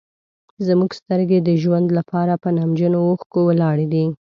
[0.67, 4.05] زموږ سترګې د ژوند لپاره په نمجنو اوښکو ولاړې دي.